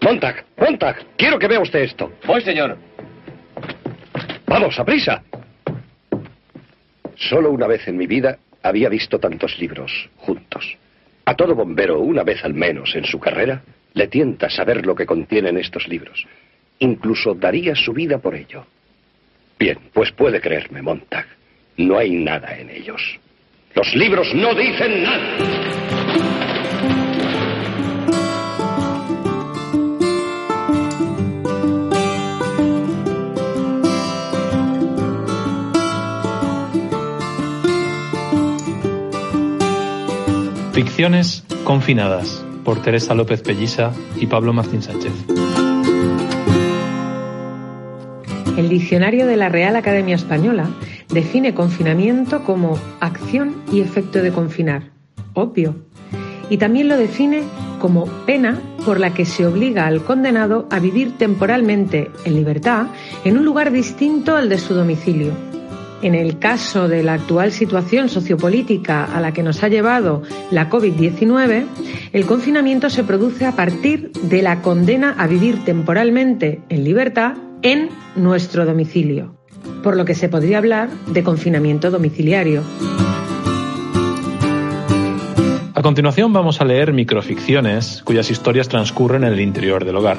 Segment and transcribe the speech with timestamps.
[0.00, 2.12] Montag, Montag, quiero que vea usted esto.
[2.24, 2.78] Voy, señor.
[4.46, 5.22] Vamos, a prisa.
[7.16, 10.76] Solo una vez en mi vida había visto tantos libros juntos.
[11.24, 13.62] A todo bombero, una vez al menos en su carrera,
[13.94, 16.26] le tienta saber lo que contienen estos libros.
[16.78, 18.64] Incluso daría su vida por ello.
[19.58, 21.26] Bien, pues puede creerme, Montag.
[21.76, 23.18] No hay nada en ellos.
[23.74, 25.97] Los libros no dicen nada.
[40.78, 45.12] Ficciones confinadas por Teresa López Pellisa y Pablo Martín Sánchez.
[48.56, 50.70] El diccionario de la Real Academia Española
[51.08, 54.92] define confinamiento como acción y efecto de confinar,
[55.34, 55.74] obvio,
[56.48, 57.42] y también lo define
[57.80, 62.86] como pena por la que se obliga al condenado a vivir temporalmente en libertad
[63.24, 65.47] en un lugar distinto al de su domicilio
[66.02, 70.70] en el caso de la actual situación sociopolítica a la que nos ha llevado la
[70.70, 71.64] COVID-19,
[72.12, 77.88] el confinamiento se produce a partir de la condena a vivir temporalmente en libertad en
[78.14, 79.34] nuestro domicilio,
[79.82, 82.62] por lo que se podría hablar de confinamiento domiciliario.
[85.74, 90.18] A continuación vamos a leer microficciones cuyas historias transcurren en el interior del hogar,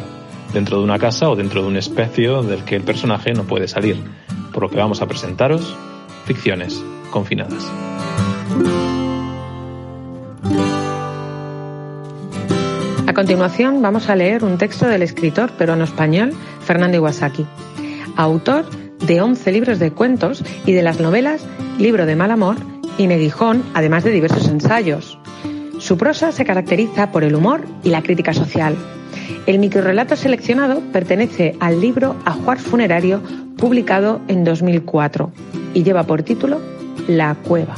[0.53, 3.67] dentro de una casa o dentro de un espacio del que el personaje no puede
[3.67, 3.97] salir
[4.53, 5.75] por lo que vamos a presentaros
[6.25, 7.65] ficciones confinadas.
[13.07, 17.45] A continuación vamos a leer un texto del escritor peruano español Fernando Iwasaki,
[18.15, 18.65] autor
[18.99, 21.45] de 11 libros de cuentos y de las novelas
[21.79, 22.57] Libro de Mal Amor
[22.97, 25.17] y Neguijón, además de diversos ensayos.
[25.79, 28.75] Su prosa se caracteriza por el humor y la crítica social.
[29.45, 33.21] El microrelato seleccionado pertenece al libro Ajuar Funerario
[33.57, 35.31] publicado en 2004
[35.73, 36.61] y lleva por título
[37.07, 37.75] La cueva.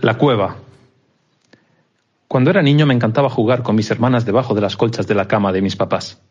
[0.00, 0.56] La cueva.
[2.28, 5.26] Cuando era niño me encantaba jugar con mis hermanas debajo de las colchas de la
[5.26, 6.22] cama de mis papás.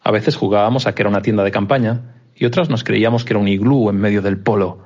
[0.00, 3.32] A veces jugábamos a que era una tienda de campaña y otras nos creíamos que
[3.32, 4.78] era un iglú en medio del polo,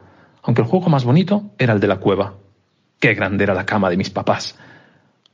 [0.42, 2.36] aunque el juego más bonito era el de la cueva.
[3.00, 4.58] Qué grande era la cama de mis papás.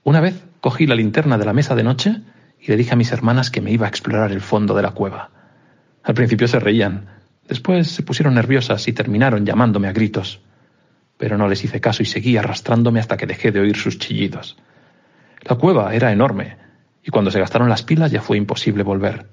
[0.04, 2.20] Una vez cogí la linterna de la mesa de noche
[2.60, 4.92] y le dije a mis hermanas que me iba a explorar el fondo de la
[4.92, 5.30] cueva.
[6.04, 7.06] Al principio se reían,
[7.48, 10.40] después se pusieron nerviosas y terminaron llamándome a gritos.
[11.18, 14.56] Pero no les hice caso y seguí arrastrándome hasta que dejé de oír sus chillidos.
[15.42, 16.56] La cueva era enorme,
[17.02, 19.26] y cuando se gastaron las pilas ya fue imposible volver.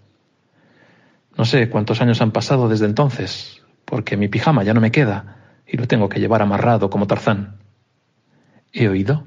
[1.38, 5.38] No sé cuántos años han pasado desde entonces, porque mi pijama ya no me queda
[5.67, 7.62] y lo tengo que llevar amarrado como Tarzán.
[8.75, 9.23] He oído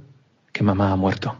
[0.52, 1.36] que mamá ha muerto.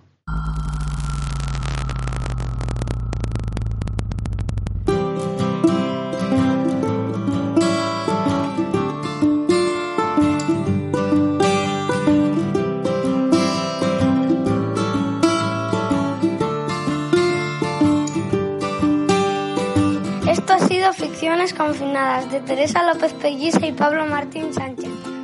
[20.29, 25.16] Esto ha sido Ficciones Confinadas de Teresa López Pelliza y Pablo Martín Sánchez.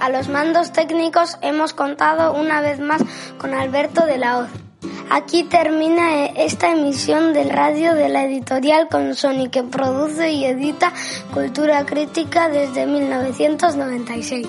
[0.00, 3.02] A los mandos técnicos hemos contado una vez más
[3.36, 4.48] con Alberto de la Hoz.
[5.10, 10.92] Aquí termina esta emisión del radio de la editorial Consoni que produce y edita
[11.34, 14.46] Cultura Crítica desde 1996.